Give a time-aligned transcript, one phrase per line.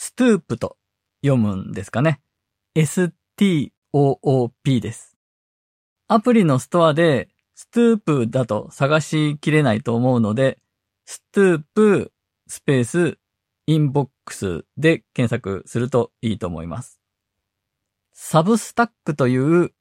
[0.00, 0.76] ストゥープと
[1.24, 2.20] 読むんですかね。
[2.76, 3.10] STOOP
[4.80, 5.16] です。
[6.06, 10.60] アプリのストアでストゥープだと探しきれないと思うので、
[11.04, 12.12] Stoop
[12.46, 13.18] スペース
[13.66, 17.00] inbox で検索するといいと思います。
[18.12, 19.72] Substack という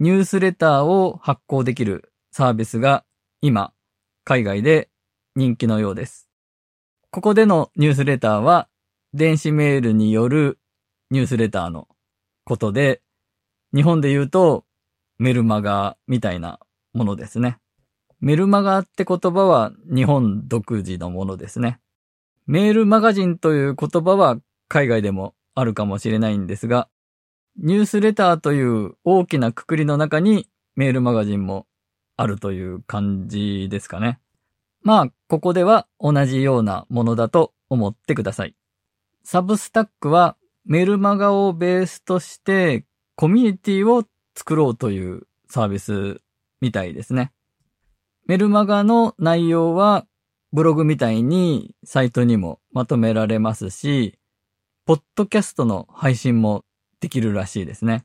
[0.00, 3.04] ニュースレターを発行できるサービスが
[3.42, 3.74] 今
[4.24, 4.88] 海外で
[5.34, 6.30] 人気のようです。
[7.10, 8.70] ここでのニュースレターは
[9.16, 10.58] 電子メールによる
[11.10, 11.88] ニュースレターの
[12.44, 13.00] ことで、
[13.74, 14.66] 日本で言うと
[15.18, 16.60] メルマガみたいな
[16.92, 17.56] ものですね。
[18.20, 21.80] メルマガって言葉は日本独自のものですね。
[22.46, 24.36] メールマガジンという言葉は
[24.68, 26.90] 海外でもあるかもしれないんですが、
[27.56, 31.66] ニュースレターという大きなくくりの中にメールマガジンも
[32.18, 34.20] あるという感じですかね。
[34.82, 38.54] まあ、ここでは同じようなものだと思ってください。
[39.28, 42.84] サブスタックはメルマガをベースとして
[43.16, 44.04] コミュニティを
[44.36, 46.20] 作ろうというサービス
[46.60, 47.32] みたいですね。
[48.28, 50.06] メルマガの内容は
[50.52, 54.16] ブログみたいにサイトにもまとめられますし、
[54.84, 56.64] ポッドキャストの配信も
[57.00, 58.04] できるらしいですね。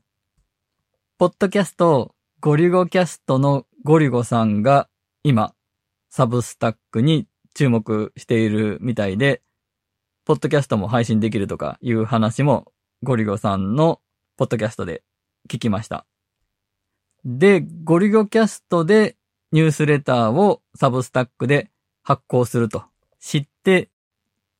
[1.18, 4.88] ポッドキャスト、ゴリゴキャストのゴリゴさんが
[5.22, 5.54] 今、
[6.10, 9.40] サブスタックに注目しているみたいで、
[10.24, 12.72] ポッドキャストも配信できるとかいう話も
[13.02, 14.00] ゴリゴさんの
[14.36, 15.02] ポッドキャストで
[15.48, 16.06] 聞きました。
[17.24, 19.16] で、ゴリゴキャストで
[19.50, 21.70] ニュースレターをサブスタックで
[22.02, 22.84] 発行すると
[23.20, 23.90] 知って、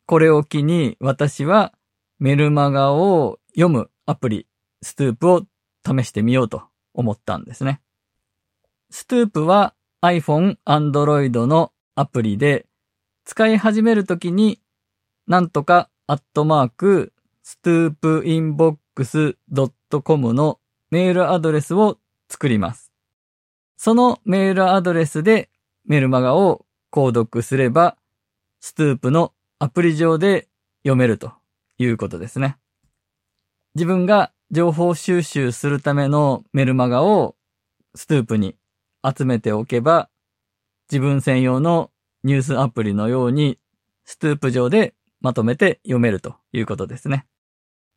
[0.06, 1.72] これを機に私は
[2.18, 4.46] メルマガを読むアプリ、
[4.82, 5.42] ストゥープを
[5.86, 6.62] 試してみようと
[6.94, 7.80] 思ったんですね。
[8.90, 12.66] ストゥープは iPhone、Android のアプリで
[13.24, 14.60] 使い始めるときに
[15.26, 17.12] なんとかアットマーク
[17.42, 19.36] ストゥープインボックス
[20.04, 20.58] .com の
[20.90, 22.92] メールアドレスを作ります。
[23.76, 25.50] そのメールアドレスで
[25.84, 27.96] メルマガを購読すれば、
[28.60, 30.48] Stoop のアプリ上で
[30.82, 31.32] 読めると
[31.78, 32.58] いうことですね。
[33.74, 37.36] 自分が情報収集するためのメルマガを
[37.94, 38.56] Stoop に
[39.02, 40.10] 集めておけば、
[40.90, 41.90] 自分専用の
[42.22, 43.58] ニュースアプリのように
[44.04, 47.26] ストゥープ上でまとめて読めるということですね。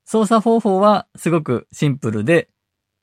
[0.05, 2.49] 操作方法はすごくシンプルで、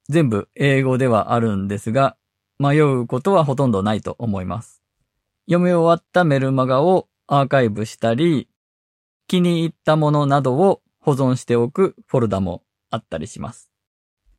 [0.09, 2.17] 全部英語ではあるんですが、
[2.59, 4.83] 迷うことはほとんどないと思います。
[5.47, 8.49] 読み終わったメルマガをアーカイブしたり、
[9.27, 13.71] 気に入ったものなどを保存しておくフォルダもあったりします。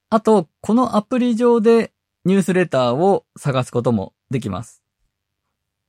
[0.09, 1.91] あと、このアプリ上で
[2.23, 4.83] ニュースレターを探すこともできます。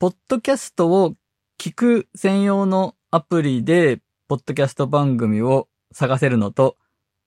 [0.00, 1.14] ポッドキャストを
[1.58, 6.76] 聞く専用のアプリで、ポッドキャスト番組を探せるのと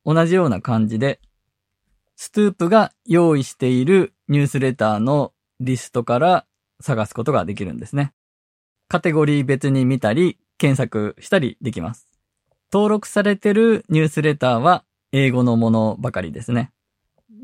[0.03, 1.21] 同じような感じで、
[2.17, 5.31] ストゥープが用意しているニュースレターの
[5.61, 6.45] リストから
[6.81, 8.11] 探すことができるんですね。
[8.89, 12.09] カテゴリー別に見たり、検索したりできます。
[12.69, 16.73] 登録されてるニュースレターは英語のものばかりですね。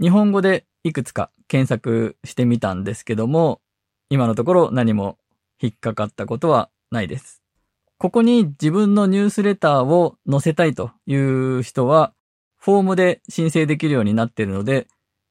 [0.01, 3.61] 日本語でいくつか検索してみたんですけども、
[4.09, 5.17] 今のところ何も
[5.61, 7.42] 引っかかったことはないです。
[8.03, 12.13] ここに自分のニュースレターを載せたいという人は、
[12.57, 14.87] フォームで申請できるようになっているので、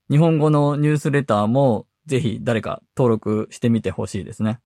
[0.09, 4.59] 日本語のニュースレターもぜひ誰か登録してみてほしいですね。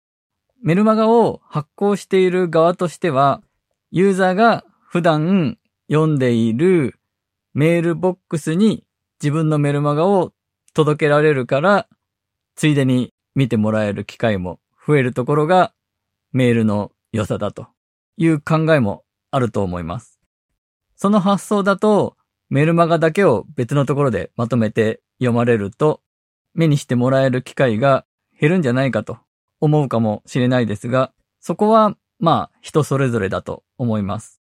[0.63, 3.43] メルマガを発行している側としては、
[3.91, 5.59] ユーザーが普段
[5.91, 7.01] 読んでいる
[7.55, 8.85] メールボックスに
[9.21, 10.33] 自分のメルマガを
[10.75, 11.89] 届けられるから、
[12.55, 15.73] ついでに見てもらえる機会も増えるところが
[16.31, 17.67] メールの良さだと
[18.17, 20.21] いう考えもあると思います。
[20.97, 22.17] その発想だと
[22.49, 26.01] メルマガだけを別のところでまとめて読まれると
[26.55, 28.07] 目にしてもらえる機会が
[28.41, 29.19] 減るんじゃないかと
[29.61, 34.41] 思うかもしれないですが、そこはまあ人それぞれだと思います。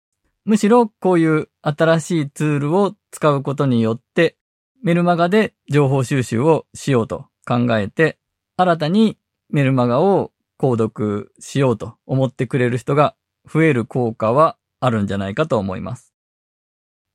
[0.46, 4.38] むしろこういう新しいツールを使うことによって
[4.82, 8.18] メルマガで情報収集をしようと考えて
[8.58, 9.18] 新たに
[9.50, 13.16] メルマガを購読しようと思ってくれる人が
[13.52, 16.14] 増える効果はあるんじゃないかと思います。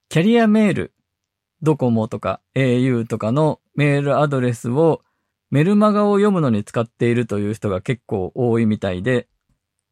[0.09, 0.95] キャリアメール、
[1.63, 5.03] ドコモとか au とかのメールアドレスを
[5.51, 9.29] メルマガを読むのに使っているという人が結構多いみたいで、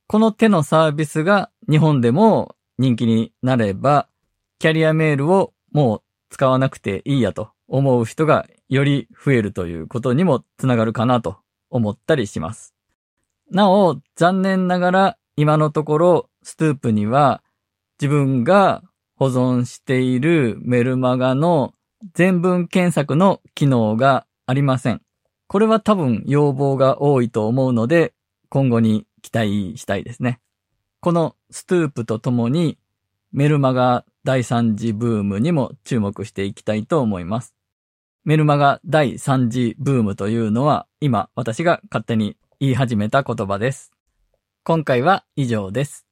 [0.09, 4.09] この手のサービスが日本でも人気になれば、
[4.59, 11.39] キャリアメールをもう使わなくていいやと思う人がより増えるということにもつながるかなと
[11.71, 12.75] 思ったりします。
[13.51, 17.43] なお、残念ながら今のところストゥープには
[18.01, 18.83] 自分が
[19.17, 21.75] 保存しているメルマガの
[22.15, 25.01] 全文検索の機能がありません。
[25.47, 28.15] これは多分要望が多いと思うので
[28.49, 30.41] 今後に期待したいですね。
[31.01, 32.79] このストゥープとともに
[33.33, 37.55] メルマガ第3次ブームにも注目していきたいと思います。
[38.25, 43.91] メルマガ第3次ブームというのは今私が勝手に言い始めた言葉です。
[44.65, 46.12] 今回は以上です。